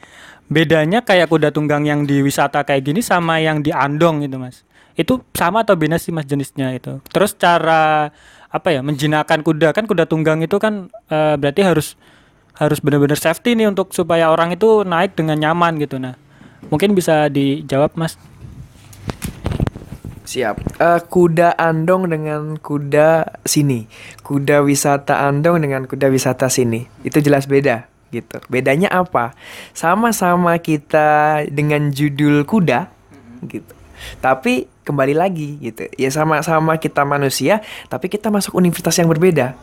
bedanya 0.52 1.00
kayak 1.00 1.32
kuda 1.32 1.48
tunggang 1.54 1.88
yang 1.88 2.04
di 2.04 2.20
wisata 2.20 2.60
kayak 2.66 2.84
gini 2.84 3.00
sama 3.00 3.40
yang 3.40 3.64
di 3.64 3.72
Andong 3.72 4.26
gitu 4.26 4.36
mas 4.36 4.66
itu 4.92 5.24
sama 5.32 5.64
atau 5.64 5.72
beda 5.72 5.96
sih 5.96 6.12
mas 6.12 6.28
jenisnya 6.28 6.76
itu 6.76 7.00
terus 7.08 7.32
cara 7.32 8.12
apa 8.52 8.68
ya 8.68 8.84
menjinakkan 8.84 9.40
kuda 9.40 9.72
kan 9.72 9.88
kuda 9.88 10.04
tunggang 10.04 10.44
itu 10.44 10.60
kan 10.60 10.92
eh, 11.08 11.34
berarti 11.40 11.64
harus 11.64 11.96
harus 12.60 12.84
benar-benar 12.84 13.16
safety 13.16 13.56
nih 13.56 13.72
untuk 13.72 13.96
supaya 13.96 14.28
orang 14.28 14.52
itu 14.52 14.84
naik 14.84 15.16
dengan 15.16 15.40
nyaman 15.40 15.80
gitu 15.80 15.96
nah 15.96 16.12
mungkin 16.68 16.92
bisa 16.92 17.32
dijawab 17.32 17.96
mas 17.96 18.20
Siap. 20.22 20.78
Eh, 20.78 21.00
kuda 21.10 21.58
andong 21.58 22.10
dengan 22.10 22.54
kuda 22.58 23.40
sini. 23.42 23.90
Kuda 24.22 24.62
wisata 24.62 25.26
andong 25.26 25.62
dengan 25.62 25.82
kuda 25.90 26.08
wisata 26.08 26.46
sini. 26.46 26.86
Itu 27.02 27.18
jelas 27.18 27.50
beda 27.50 27.90
gitu. 28.12 28.38
Bedanya 28.52 28.92
apa? 28.92 29.32
Sama-sama 29.72 30.60
kita 30.60 31.42
dengan 31.48 31.90
judul 31.90 32.44
kuda 32.44 32.92
gitu. 33.48 33.72
Tapi 34.20 34.68
kembali 34.82 35.14
lagi 35.16 35.58
gitu. 35.58 35.88
Ya 35.96 36.10
sama-sama 36.12 36.76
kita 36.78 37.02
manusia, 37.06 37.64
tapi 37.88 38.10
kita 38.12 38.28
masuk 38.28 38.54
universitas 38.58 38.98
yang 39.00 39.08
berbeda. 39.10 39.56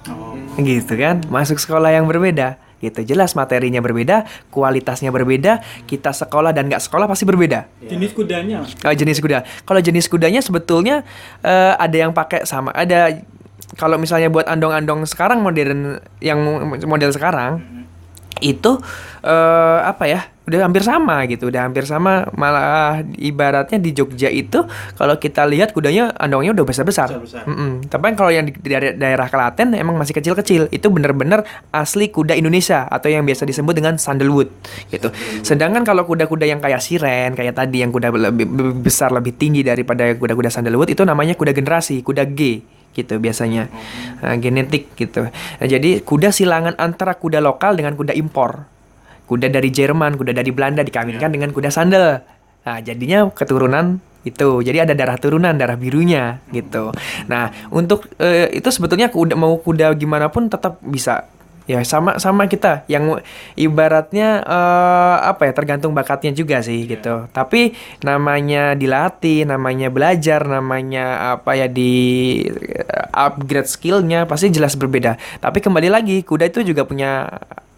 Gitu 0.59 0.93
kan? 0.97 1.23
Masuk 1.29 1.61
sekolah 1.61 1.93
yang 1.93 2.09
berbeda. 2.09 2.59
Gitu. 2.79 3.03
Jelas 3.03 3.35
materinya 3.35 3.83
berbeda, 3.83 4.23
kualitasnya 4.49 5.11
berbeda, 5.11 5.59
kita 5.83 6.15
sekolah 6.15 6.55
dan 6.55 6.71
nggak 6.71 6.79
sekolah 6.79 7.05
pasti 7.11 7.27
berbeda. 7.27 7.67
jenis 7.83 8.11
kudanya 8.15 8.63
Oh, 8.87 8.95
jenis 8.95 9.19
kuda. 9.19 9.43
Kalau 9.67 9.79
jenis 9.83 10.07
kudanya 10.07 10.39
sebetulnya 10.39 11.03
eh, 11.43 11.73
ada 11.75 11.95
yang 11.95 12.15
pakai 12.15 12.47
sama 12.47 12.71
ada 12.71 13.19
kalau 13.77 14.01
misalnya 14.01 14.31
buat 14.33 14.49
andong-andong 14.49 15.05
sekarang 15.05 15.45
modern 15.45 16.01
yang 16.23 16.39
model 16.87 17.11
sekarang 17.13 17.61
itu 18.39 18.79
eh, 19.21 19.79
apa 19.83 20.05
ya? 20.07 20.21
Udah 20.49 20.65
hampir 20.65 20.81
sama 20.81 21.29
gitu, 21.29 21.53
udah 21.53 21.69
hampir 21.69 21.85
sama 21.85 22.25
malah 22.33 23.05
ibaratnya 23.21 23.77
di 23.77 23.93
Jogja 23.93 24.33
itu 24.33 24.65
kalau 24.97 25.15
kita 25.21 25.45
lihat 25.45 25.77
kudanya 25.77 26.09
andongnya 26.17 26.57
udah 26.57 26.65
besar-besar. 26.65 27.13
Besar-besar. 27.13 27.45
Mm-mm. 27.45 27.85
Tapi 27.85 28.01
kan 28.09 28.15
kalau 28.17 28.31
yang 28.33 28.49
di, 28.49 28.57
daerah, 28.65 28.97
daerah 28.97 29.27
Klaten 29.29 29.77
emang 29.77 29.93
masih 30.01 30.17
kecil-kecil. 30.17 30.73
Itu 30.73 30.89
bener-bener 30.89 31.45
asli 31.69 32.09
kuda 32.09 32.33
Indonesia 32.33 32.89
atau 32.89 33.13
yang 33.13 33.21
biasa 33.29 33.45
disebut 33.45 33.77
dengan 33.77 34.01
sandalwood 34.01 34.49
gitu. 34.89 35.13
Sedangkan 35.45 35.85
kalau 35.85 36.09
kuda-kuda 36.09 36.49
yang 36.49 36.57
kayak 36.57 36.81
siren, 36.81 37.37
kayak 37.37 37.53
tadi 37.53 37.85
yang 37.85 37.93
kuda 37.93 38.09
lebih, 38.09 38.49
lebih 38.49 38.81
besar, 38.81 39.13
lebih 39.13 39.37
tinggi 39.37 39.61
daripada 39.61 40.09
kuda-kuda 40.17 40.49
sandalwood 40.49 40.89
itu 40.89 41.05
namanya 41.05 41.37
kuda 41.37 41.53
generasi, 41.53 42.01
kuda 42.01 42.25
G 42.33 42.65
gitu 42.89 43.21
biasanya 43.21 43.69
Nah, 44.19 44.35
genetik 44.35 44.91
gitu. 44.99 45.31
Nah, 45.31 45.67
jadi 45.67 46.03
kuda 46.03 46.35
silangan 46.35 46.75
antara 46.75 47.15
kuda 47.15 47.39
lokal 47.39 47.79
dengan 47.79 47.95
kuda 47.95 48.11
impor. 48.11 48.67
Kuda 49.29 49.53
dari 49.53 49.69
Jerman, 49.69 50.17
kuda 50.17 50.33
dari 50.33 50.49
Belanda 50.49 50.81
dikawinkan 50.81 51.29
dengan 51.29 51.53
kuda 51.53 51.69
sandal. 51.69 52.25
Nah, 52.65 52.81
jadinya 52.81 53.29
keturunan 53.29 54.01
itu. 54.27 54.59
Jadi 54.65 54.77
ada 54.83 54.93
darah 54.97 55.15
turunan, 55.15 55.55
darah 55.55 55.79
birunya 55.79 56.43
gitu. 56.51 56.91
Nah, 57.31 57.53
untuk 57.71 58.09
eh, 58.19 58.51
itu 58.51 58.67
sebetulnya 58.67 59.07
kuda 59.13 59.37
mau 59.37 59.55
kuda 59.61 59.93
gimana 59.95 60.27
pun 60.27 60.51
tetap 60.51 60.81
bisa. 60.83 61.29
Ya 61.69 61.85
sama 61.85 62.17
sama 62.17 62.49
kita 62.49 62.81
yang 62.89 63.21
ibaratnya 63.53 64.41
eh, 64.41 65.17
apa 65.21 65.45
ya 65.45 65.53
tergantung 65.53 65.93
bakatnya 65.93 66.33
juga 66.33 66.65
sih 66.65 66.89
gitu. 66.89 67.29
Tapi 67.29 67.77
namanya 68.01 68.73
dilatih, 68.73 69.45
namanya 69.45 69.93
belajar, 69.93 70.41
namanya 70.49 71.37
apa 71.37 71.53
ya 71.53 71.69
di 71.69 71.93
eh, 72.49 73.05
upgrade 73.13 73.69
skillnya 73.69 74.25
pasti 74.25 74.49
jelas 74.49 74.73
berbeda. 74.73 75.21
Tapi 75.37 75.61
kembali 75.61 75.93
lagi 75.93 76.25
kuda 76.25 76.49
itu 76.49 76.65
juga 76.65 76.89
punya 76.89 77.29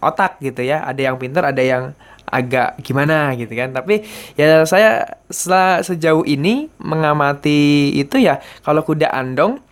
otak 0.02 0.42
gitu 0.42 0.66
ya. 0.66 0.82
Ada 0.82 1.08
yang 1.08 1.16
pintar, 1.16 1.46
ada 1.46 1.62
yang 1.62 1.94
agak 2.26 2.80
gimana 2.82 3.32
gitu 3.38 3.52
kan. 3.54 3.70
Tapi 3.70 4.02
ya 4.34 4.66
saya 4.66 5.06
sela- 5.30 5.80
sejauh 5.80 6.26
ini 6.26 6.66
mengamati 6.80 7.92
itu 7.94 8.18
ya 8.18 8.42
kalau 8.66 8.82
kuda 8.82 9.12
andong 9.12 9.62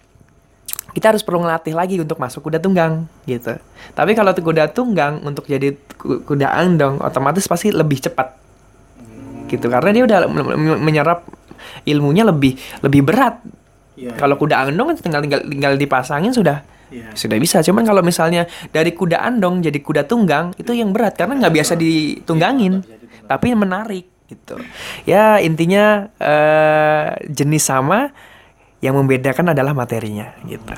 kita 0.90 1.14
harus 1.14 1.22
perlu 1.22 1.46
ngelatih 1.46 1.70
lagi 1.70 1.96
untuk 2.02 2.18
masuk 2.18 2.50
kuda 2.50 2.58
tunggang 2.58 3.06
gitu. 3.24 3.54
Tapi 3.94 4.12
kalau 4.18 4.34
kuda 4.34 4.74
tunggang 4.74 5.22
untuk 5.22 5.46
jadi 5.46 5.78
ku- 5.94 6.22
kuda 6.26 6.50
andong 6.50 6.98
otomatis 6.98 7.46
pasti 7.46 7.70
lebih 7.70 8.02
cepat. 8.02 8.34
Gitu 9.46 9.66
karena 9.70 9.90
dia 9.94 10.02
udah 10.06 10.18
menyerap 10.78 11.26
ilmunya 11.86 12.26
lebih 12.26 12.58
lebih 12.82 13.06
berat. 13.06 13.38
Iya. 13.94 14.18
Kalau 14.18 14.34
kuda 14.34 14.66
andong 14.66 14.94
kan 14.94 14.96
tinggal 14.98 15.20
tinggal 15.22 15.40
tinggal 15.46 15.72
dipasangin 15.78 16.34
sudah 16.34 16.66
Iya. 16.90 17.14
sudah 17.14 17.38
bisa. 17.38 17.62
Cuman 17.62 17.86
kalau 17.86 18.02
misalnya 18.02 18.50
dari 18.74 18.90
kuda 18.92 19.22
andong 19.22 19.62
jadi 19.62 19.78
kuda 19.78 20.10
tunggang 20.10 20.50
itu 20.58 20.74
yang 20.74 20.90
berat 20.90 21.14
karena 21.14 21.38
nggak 21.38 21.54
biasa 21.54 21.78
ditunggangin, 21.78 22.82
tapi 23.30 23.54
menarik 23.54 24.10
gitu. 24.26 24.58
Ya 25.06 25.38
intinya 25.38 26.10
eh, 26.18 27.14
jenis 27.30 27.66
sama, 27.66 28.10
yang 28.80 28.96
membedakan 28.96 29.52
adalah 29.52 29.76
materinya 29.76 30.34
gitu. 30.48 30.74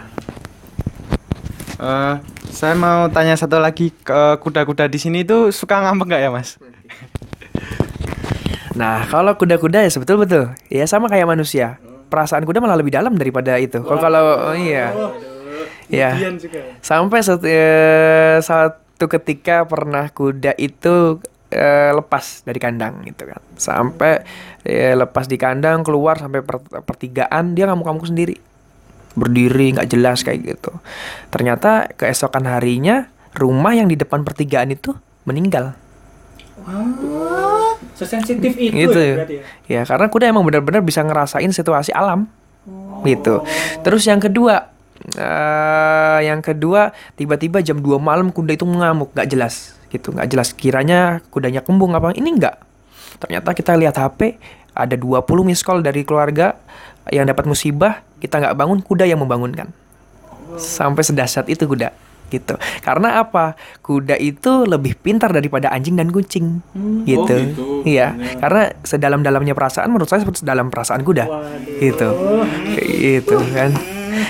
Eh, 1.83 2.15
saya 2.53 2.75
mau 2.79 3.11
tanya 3.11 3.35
satu 3.35 3.59
lagi 3.59 3.91
ke 3.91 4.39
kuda-kuda 4.39 4.87
di 4.87 4.99
sini 5.01 5.27
itu 5.27 5.51
suka 5.51 5.83
ngambek 5.83 6.07
nggak 6.13 6.23
ya 6.23 6.31
mas? 6.31 6.51
Nah 8.73 9.05
kalau 9.13 9.37
kuda-kuda 9.37 9.85
ya 9.85 9.91
sebetul 9.93 10.25
betul, 10.25 10.49
ya 10.73 10.89
sama 10.89 11.05
kayak 11.13 11.29
manusia. 11.29 11.77
Perasaan 12.09 12.49
kuda 12.49 12.57
malah 12.57 12.81
lebih 12.81 12.97
dalam 12.97 13.13
daripada 13.21 13.61
itu. 13.61 13.85
Kalau 13.85 14.01
kalau 14.01 14.53
oh, 14.53 14.57
iya, 14.57 14.97
ya. 15.89 16.17
Sampai 16.81 17.21
satu, 17.21 17.45
eh, 17.47 18.39
satu 18.41 19.05
ketika 19.11 19.67
pernah 19.67 20.09
kuda 20.11 20.55
itu 20.57 21.19
eh, 21.53 21.91
lepas 21.93 22.47
dari 22.47 22.59
kandang 22.63 23.05
gitu 23.05 23.29
kan. 23.29 23.43
Sampai 23.59 24.25
eh, 24.65 24.95
lepas 24.97 25.29
di 25.29 25.37
kandang 25.37 25.85
keluar 25.85 26.17
sampai 26.17 26.41
per- 26.41 26.83
pertigaan 26.83 27.53
dia 27.53 27.69
ngamuk-ngamuk 27.69 28.09
sendiri. 28.09 28.37
Berdiri 29.13 29.77
nggak 29.77 29.89
jelas 29.93 30.25
kayak 30.25 30.57
gitu. 30.57 30.73
Ternyata 31.29 31.93
keesokan 31.95 32.49
harinya 32.49 33.13
rumah 33.37 33.77
yang 33.77 33.89
di 33.89 33.97
depan 33.97 34.25
pertigaan 34.25 34.73
itu 34.73 34.97
meninggal. 35.29 35.77
sesensitif 37.97 38.55
itu 38.57 38.75
gitu 38.87 38.99
ya 38.99 39.07
ya, 39.07 39.15
berarti 39.19 39.35
ya? 39.35 39.45
ya 39.69 39.83
karena 39.87 40.07
kuda 40.09 40.25
emang 40.31 40.45
benar-benar 40.47 40.83
bisa 40.83 41.01
ngerasain 41.05 41.51
situasi 41.51 41.91
alam 41.95 42.27
gitu 43.03 43.43
terus 43.83 44.07
yang 44.07 44.23
kedua 44.23 44.72
eh 45.19 46.19
yang 46.27 46.39
kedua 46.41 46.95
tiba-tiba 47.19 47.59
jam 47.61 47.79
2 47.83 47.99
malam 47.99 48.31
kuda 48.31 48.55
itu 48.55 48.67
mengamuk. 48.69 49.11
Nggak 49.13 49.29
jelas 49.29 49.55
gitu. 49.91 50.15
Nggak 50.15 50.29
jelas 50.31 50.49
kiranya 50.55 51.21
kudanya 51.29 51.61
kembung 51.61 51.93
apa. 51.93 52.15
Ini 52.15 52.29
enggak 52.29 52.57
ternyata 53.23 53.55
kita 53.55 53.79
lihat 53.79 53.95
HP 54.03 54.35
ada 54.75 54.99
20 54.99 55.23
miss 55.47 55.63
call 55.63 55.79
dari 55.85 56.03
keluarga 56.03 56.59
yang 57.11 57.27
dapat 57.27 57.45
musibah. 57.47 58.03
Kita 58.23 58.39
nggak 58.39 58.55
bangun 58.55 58.79
kuda 58.83 59.05
yang 59.07 59.21
membangunkan. 59.23 59.71
Sampai 60.59 61.03
sedahsyat 61.03 61.49
itu 61.49 61.65
kuda 61.67 61.91
gitu. 62.33 62.57
Karena 62.81 63.21
apa? 63.21 63.55
Kuda 63.85 64.17
itu 64.17 64.65
lebih 64.65 64.97
pintar 64.97 65.29
daripada 65.37 65.69
anjing 65.69 66.01
dan 66.01 66.09
kucing 66.09 66.65
gitu. 67.05 67.29
gitu. 67.29 67.65
iya. 67.85 68.17
Karena 68.41 68.73
sedalam-dalamnya 68.81 69.53
perasaan 69.53 69.93
menurut 69.93 70.09
saya 70.09 70.25
seperti 70.25 70.41
sedalam 70.41 70.73
perasaan 70.73 71.05
kuda 71.05 71.29
gitu. 71.77 72.09
Kayak 72.73 72.89
gitu 72.89 73.37
kan 73.53 73.71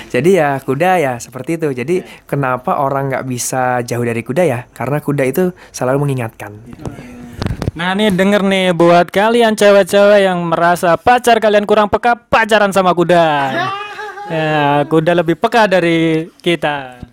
jadi 0.09 0.31
ya 0.31 0.51
kuda 0.63 0.91
ya 0.99 1.15
seperti 1.19 1.61
itu 1.61 1.69
jadi 1.75 2.07
kenapa 2.25 2.79
orang 2.83 3.13
nggak 3.13 3.25
bisa 3.27 3.83
jauh 3.83 4.05
dari 4.05 4.23
kuda 4.25 4.43
ya 4.47 4.67
karena 4.71 5.03
kuda 5.03 5.25
itu 5.27 5.53
selalu 5.75 6.09
mengingatkan 6.09 6.55
Nah 7.73 7.97
nih 7.97 8.13
denger 8.13 8.45
nih 8.45 8.77
buat 8.77 9.09
kalian 9.09 9.57
cewek-cewek 9.57 10.29
yang 10.29 10.45
merasa 10.45 10.93
pacar 11.01 11.41
kalian 11.41 11.65
kurang 11.65 11.89
peka 11.89 12.21
pacaran 12.29 12.73
sama 12.73 12.93
kuda. 12.93 13.25
Ya 14.33 14.87
kuda 14.87 15.19
lebih 15.19 15.35
peka 15.35 15.67
dari 15.67 16.31
kita. 16.41 17.05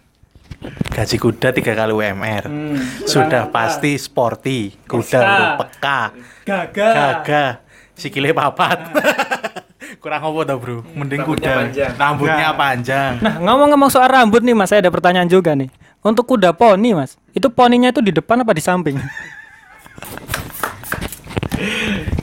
Gaji 0.94 1.18
kuda 1.18 1.52
tiga 1.52 1.74
kali 1.74 1.92
UMR. 1.92 2.46
Hmm. 2.48 2.78
Sudah 3.04 3.50
pasti 3.50 3.98
sporty. 3.98 4.78
Kuda 4.88 5.58
peka. 5.58 6.14
Gagah. 6.46 6.94
Gagah. 6.96 7.52
Sikile 7.98 8.32
papat. 8.32 8.80
Kurang 10.00 10.24
apa 10.24 10.40
tau 10.48 10.58
bro? 10.64 10.80
Mending 10.96 11.28
kuda. 11.28 11.76
Rambutnya 12.00 12.56
panjang. 12.56 13.20
Nah 13.20 13.36
ngomong-ngomong 13.44 13.92
soal 13.92 14.08
rambut 14.08 14.40
nih 14.40 14.56
mas, 14.56 14.72
saya 14.72 14.80
ada 14.80 14.92
pertanyaan 14.96 15.28
juga 15.28 15.52
nih. 15.60 15.68
Untuk 16.00 16.24
kuda 16.24 16.56
poni 16.56 16.96
mas, 16.96 17.20
itu 17.36 17.52
poninya 17.52 17.92
itu 17.92 18.00
di 18.00 18.16
depan 18.16 18.40
apa 18.40 18.56
di 18.56 18.64
samping? 18.64 18.96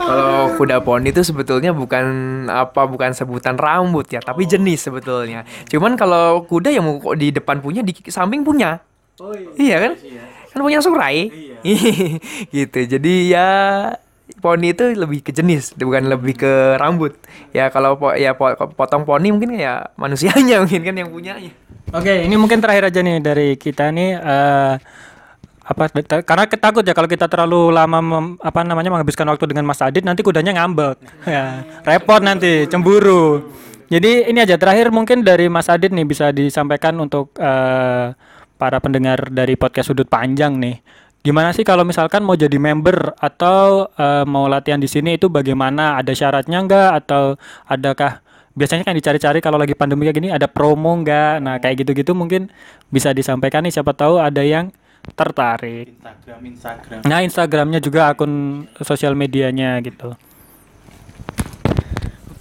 Kalau 0.00 0.56
kuda 0.56 0.80
poni 0.80 1.12
itu 1.12 1.20
sebetulnya 1.20 1.76
bukan 1.76 2.04
apa 2.48 2.88
bukan 2.88 3.12
sebutan 3.12 3.60
rambut 3.60 4.08
ya, 4.08 4.24
tapi 4.24 4.48
jenis 4.48 4.88
sebetulnya. 4.88 5.44
Cuman 5.68 6.00
kalau 6.00 6.48
kuda 6.48 6.72
yang 6.72 6.88
mau 6.88 7.12
di 7.12 7.28
depan 7.28 7.60
punya 7.60 7.84
di 7.84 7.92
samping 8.08 8.40
punya. 8.40 8.80
iya. 9.60 9.76
kan? 9.84 9.92
Kan 10.56 10.60
punya 10.64 10.80
surai. 10.80 11.28
gitu. 12.56 12.78
Jadi 12.88 13.36
ya 13.36 13.48
poni 14.38 14.74
itu 14.74 14.92
lebih 14.92 15.22
ke 15.22 15.30
jenis, 15.30 15.74
bukan 15.74 16.06
lebih 16.06 16.34
ke 16.36 16.52
rambut. 16.76 17.14
Ya 17.50 17.70
kalau 17.70 17.94
po- 17.96 18.14
ya 18.14 18.34
po- 18.34 18.54
potong 18.74 19.06
poni 19.06 19.30
mungkin 19.30 19.54
ya 19.54 19.90
manusianya 19.94 20.58
mungkin 20.62 20.82
kan 20.82 20.94
yang 20.94 21.10
punyanya. 21.10 21.52
Oke, 21.94 22.26
ini 22.26 22.34
mungkin 22.34 22.58
terakhir 22.58 22.90
aja 22.90 23.00
nih 23.00 23.22
dari 23.22 23.48
kita 23.54 23.94
nih. 23.94 24.10
eh, 24.18 24.74
apa 25.66 25.90
karena 26.22 26.46
ketakut 26.46 26.86
ya 26.86 26.94
kalau 26.94 27.10
kita 27.10 27.26
terlalu 27.26 27.74
lama 27.74 27.98
mem- 27.98 28.38
apa 28.38 28.62
namanya 28.62 28.86
menghabiskan 28.94 29.26
waktu 29.26 29.50
dengan 29.50 29.66
Mas 29.66 29.82
Adit 29.82 30.06
nanti 30.06 30.22
kudanya 30.22 30.54
ngambek 30.54 30.94
ya 31.26 31.66
repot 31.82 32.22
nanti 32.22 32.70
cemburu 32.70 33.50
jadi 33.90 34.30
ini 34.30 34.46
aja 34.46 34.54
terakhir 34.62 34.94
mungkin 34.94 35.26
dari 35.26 35.50
Mas 35.50 35.66
Adit 35.66 35.90
nih 35.90 36.06
bisa 36.06 36.30
disampaikan 36.30 36.94
untuk 37.02 37.34
eh, 37.42 38.14
para 38.54 38.78
pendengar 38.78 39.26
dari 39.26 39.58
podcast 39.58 39.90
sudut 39.90 40.06
panjang 40.06 40.54
nih 40.54 40.78
gimana 41.26 41.50
sih 41.50 41.66
kalau 41.66 41.82
misalkan 41.82 42.22
mau 42.22 42.38
jadi 42.38 42.54
member 42.54 43.18
atau 43.18 43.90
eh, 43.98 44.22
mau 44.22 44.46
latihan 44.46 44.78
di 44.78 44.86
sini 44.86 45.18
itu 45.18 45.26
bagaimana? 45.26 45.98
Ada 45.98 46.14
syaratnya 46.14 46.62
enggak 46.62 46.90
atau 47.02 47.34
adakah 47.66 48.22
biasanya 48.54 48.86
kan 48.86 48.94
dicari-cari 48.94 49.42
kalau 49.42 49.58
lagi 49.58 49.74
pandemi 49.76 50.08
kayak 50.08 50.16
gini 50.16 50.28
ada 50.32 50.48
promo 50.48 50.96
enggak 50.96 51.44
nah 51.44 51.60
kayak 51.60 51.84
gitu-gitu 51.84 52.16
mungkin 52.16 52.48
bisa 52.88 53.12
disampaikan 53.12 53.60
nih 53.60 53.74
siapa 53.76 53.92
tahu 53.92 54.16
ada 54.16 54.40
yang 54.40 54.72
tertarik. 55.14 55.94
Instagram 55.94 56.40
Instagram. 56.50 57.00
Nah, 57.06 57.20
Instagramnya 57.22 57.78
juga 57.78 58.10
akun 58.10 58.64
sosial 58.82 59.14
medianya 59.14 59.78
gitu. 59.84 60.18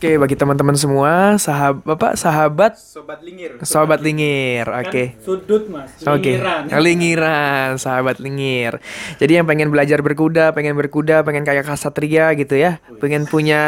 Oke, 0.06 0.22
bagi 0.22 0.38
teman-teman 0.38 0.78
semua, 0.78 1.34
sahabat 1.42 1.82
Bapak, 1.82 2.14
sahabat 2.14 2.78
Sobat 2.78 3.26
Lingir. 3.26 3.58
Sobat 3.66 4.06
Lingir. 4.06 4.70
Oke. 4.70 5.18
Sudut 5.18 5.66
mas. 5.66 5.98
Oke, 6.06 6.38
lingiran, 6.78 7.74
sahabat 7.82 8.22
lingir. 8.22 8.78
Jadi 9.18 9.42
yang 9.42 9.50
pengen 9.50 9.74
belajar 9.74 10.06
berkuda, 10.06 10.54
pengen 10.54 10.78
berkuda, 10.78 11.26
pengen 11.26 11.42
kayak 11.42 11.66
kasatria 11.66 12.38
gitu 12.38 12.54
ya, 12.54 12.78
pengen 13.02 13.26
punya 13.26 13.62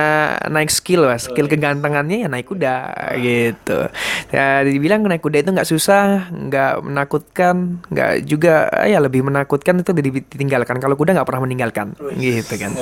naik 0.46 0.70
skill 0.70 1.10
lah, 1.10 1.18
skill 1.18 1.50
kegantengannya 1.50 2.22
ya 2.22 2.30
naik 2.30 2.46
kuda 2.46 2.94
gitu. 3.18 3.90
Ya 4.30 4.62
dibilang 4.62 5.10
naik 5.10 5.26
kuda 5.26 5.42
itu 5.42 5.50
nggak 5.50 5.70
susah, 5.74 6.30
nggak 6.30 6.86
menakutkan, 6.86 7.82
nggak 7.90 8.30
juga 8.30 8.70
ya 8.86 9.02
lebih 9.02 9.26
menakutkan 9.26 9.82
itu 9.82 9.90
ditinggalkan. 9.90 10.78
Kalau 10.78 10.94
kuda 10.94 11.18
nggak 11.18 11.26
pernah 11.26 11.42
meninggalkan, 11.50 11.98
gitu 12.14 12.54
kan. 12.62 12.78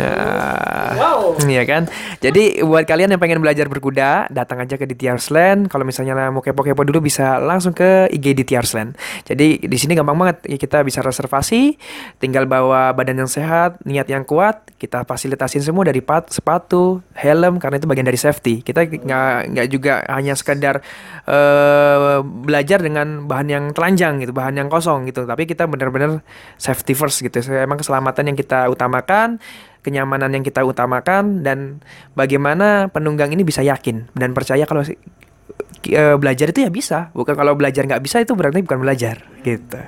Nah, 0.00 1.28
Iya 1.48 1.62
kan. 1.66 1.82
Jadi 2.22 2.62
buat 2.62 2.77
kalian 2.84 3.14
yang 3.14 3.22
pengen 3.22 3.40
belajar 3.40 3.66
berkuda, 3.66 4.28
datang 4.28 4.60
aja 4.60 4.76
ke 4.76 4.84
Ditya 4.84 5.16
Land. 5.32 5.72
Kalau 5.72 5.82
misalnya 5.82 6.28
mau 6.28 6.44
kepo-kepo 6.44 6.84
dulu 6.84 7.06
bisa 7.08 7.40
langsung 7.40 7.72
ke 7.72 8.06
IG 8.12 8.36
Ditya 8.36 8.60
Land. 8.60 8.98
Jadi 9.24 9.64
di 9.64 9.78
sini 9.80 9.96
gampang 9.96 10.14
banget. 10.14 10.44
Ya, 10.44 10.58
Kita 10.60 10.84
bisa 10.84 11.00
reservasi, 11.00 11.80
tinggal 12.20 12.44
bawa 12.44 12.92
badan 12.92 13.24
yang 13.24 13.30
sehat, 13.30 13.80
niat 13.88 14.06
yang 14.10 14.28
kuat. 14.28 14.60
Kita 14.76 15.02
fasilitasin 15.08 15.64
semua 15.64 15.88
dari 15.88 16.04
pat, 16.04 16.28
sepatu, 16.28 17.00
helm 17.16 17.58
karena 17.58 17.80
itu 17.80 17.88
bagian 17.88 18.06
dari 18.06 18.20
safety. 18.20 18.60
Kita 18.60 18.84
nggak 18.84 19.54
nggak 19.54 19.66
juga 19.72 20.04
hanya 20.12 20.36
sekedar 20.36 20.84
eh, 21.24 22.18
belajar 22.22 22.84
dengan 22.84 23.24
bahan 23.24 23.48
yang 23.48 23.64
telanjang 23.72 24.20
gitu, 24.22 24.36
bahan 24.36 24.60
yang 24.60 24.68
kosong 24.68 25.08
gitu. 25.08 25.24
Tapi 25.24 25.48
kita 25.48 25.64
benar-benar 25.64 26.20
safety 26.60 26.92
first 26.92 27.24
gitu. 27.24 27.40
Emang 27.54 27.80
keselamatan 27.80 28.34
yang 28.34 28.36
kita 28.36 28.68
utamakan 28.68 29.40
kenyamanan 29.88 30.28
yang 30.36 30.44
kita 30.44 30.60
utamakan 30.60 31.40
dan 31.40 31.80
bagaimana 32.12 32.92
penunggang 32.92 33.32
ini 33.32 33.40
bisa 33.40 33.64
yakin 33.64 34.12
dan 34.12 34.36
percaya 34.36 34.68
kalau 34.68 34.84
eh, 34.84 36.16
belajar 36.20 36.52
itu 36.52 36.60
ya 36.60 36.70
bisa. 36.70 37.08
Bukan 37.16 37.32
kalau 37.32 37.56
belajar 37.56 37.88
nggak 37.88 38.04
bisa 38.04 38.20
itu 38.20 38.36
berarti 38.36 38.60
bukan 38.60 38.84
belajar 38.84 39.24
gitu. 39.40 39.80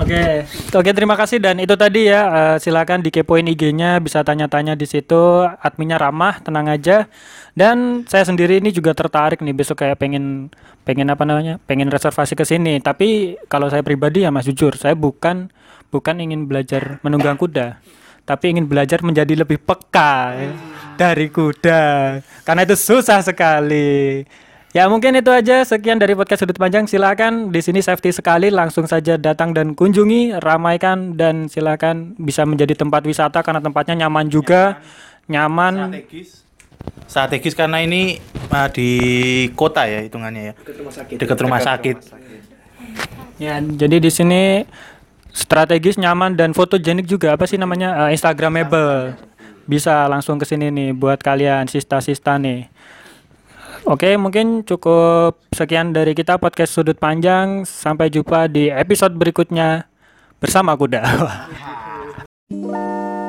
Oke, 0.00 0.48
oke 0.72 0.90
terima 0.92 1.16
kasih. 1.16 1.40
Dan 1.40 1.60
itu 1.64 1.72
tadi 1.76 2.12
ya 2.12 2.20
eh, 2.28 2.56
silakan 2.60 3.00
dikepoin 3.00 3.48
IG-nya 3.48 3.96
bisa 4.04 4.20
tanya-tanya 4.20 4.76
di 4.76 4.84
situ. 4.84 5.48
Adminnya 5.48 5.96
ramah 5.96 6.44
tenang 6.44 6.68
aja. 6.68 7.08
Dan 7.56 8.04
saya 8.08 8.24
sendiri 8.28 8.60
ini 8.60 8.72
juga 8.72 8.92
tertarik 8.92 9.40
nih 9.40 9.56
besok 9.56 9.84
kayak 9.84 10.00
pengen 10.00 10.48
pengen 10.82 11.08
apa 11.12 11.22
namanya 11.24 11.60
pengen 11.64 11.88
reservasi 11.88 12.36
ke 12.36 12.44
sini. 12.44 12.80
Tapi 12.84 13.40
kalau 13.48 13.72
saya 13.72 13.80
pribadi 13.80 14.24
ya 14.24 14.32
mas 14.32 14.48
jujur 14.48 14.76
saya 14.76 14.96
bukan 14.96 15.52
bukan 15.92 16.24
ingin 16.24 16.48
belajar 16.48 16.98
menunggang 17.04 17.36
kuda 17.36 17.76
tapi 18.22 18.54
ingin 18.54 18.70
belajar 18.70 19.02
menjadi 19.02 19.34
lebih 19.34 19.58
peka 19.58 20.34
ya, 20.38 20.50
dari 20.94 21.26
kuda. 21.28 21.84
Karena 22.46 22.62
itu 22.62 22.78
susah 22.78 23.18
sekali. 23.22 24.22
Ya 24.72 24.88
mungkin 24.88 25.12
itu 25.12 25.28
aja. 25.28 25.60
Sekian 25.68 26.00
dari 26.00 26.16
podcast 26.16 26.48
sudut 26.48 26.56
panjang. 26.56 26.88
Silakan 26.88 27.52
di 27.52 27.60
sini 27.60 27.84
safety 27.84 28.08
sekali. 28.08 28.48
Langsung 28.48 28.88
saja 28.88 29.20
datang 29.20 29.52
dan 29.52 29.76
kunjungi 29.76 30.40
ramaikan 30.40 31.12
dan 31.12 31.52
silakan 31.52 32.16
bisa 32.16 32.48
menjadi 32.48 32.72
tempat 32.72 33.04
wisata 33.04 33.44
karena 33.44 33.60
tempatnya 33.60 34.06
nyaman 34.06 34.32
juga. 34.32 34.80
Nyaman. 35.28 35.92
Strategis. 35.92 36.28
Strategis 37.04 37.54
karena 37.54 37.84
ini 37.84 38.16
ah, 38.48 38.72
di 38.72 38.90
kota 39.52 39.84
ya 39.84 40.00
hitungannya 40.00 40.42
ya. 40.50 40.54
Dekat 41.20 41.38
rumah 41.44 41.60
sakit. 41.60 41.96
Ya 43.36 43.60
jadi 43.60 44.00
di 44.00 44.08
sini 44.08 44.64
strategis 45.32 45.96
nyaman 45.96 46.36
dan 46.36 46.52
fotogenik 46.52 47.08
juga 47.08 47.34
apa 47.34 47.48
sih 47.48 47.56
namanya 47.56 48.08
Eh, 48.08 48.16
instagramable 48.16 49.16
bisa 49.64 50.04
langsung 50.06 50.36
ke 50.36 50.44
sini 50.44 50.68
nih 50.68 50.90
buat 50.92 51.18
kalian 51.20 51.66
sista-sista 51.66 52.36
nih 52.36 52.68
Oke, 53.82 54.14
mungkin 54.14 54.62
cukup 54.62 55.42
sekian 55.50 55.90
dari 55.90 56.14
kita 56.14 56.38
podcast 56.38 56.70
sudut 56.70 56.94
panjang. 56.94 57.66
Sampai 57.66 58.14
jumpa 58.14 58.46
di 58.46 58.70
episode 58.70 59.10
berikutnya 59.18 59.90
bersama 60.38 60.78
kuda. 60.78 61.02